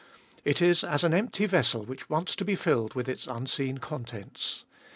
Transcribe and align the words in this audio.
It 0.43 0.63
is 0.63 0.83
as 0.83 1.03
an 1.03 1.13
empty 1.13 1.45
vessel 1.45 1.85
which 1.85 2.09
wants 2.09 2.35
to 2.37 2.43
be 2.43 2.55
filled 2.55 2.95
with 2.95 3.07
its 3.07 3.27
unseen 3.27 3.77
contents. 3.77 4.63